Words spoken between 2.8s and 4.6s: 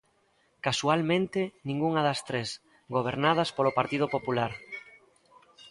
gobernadas polo Partido Popular.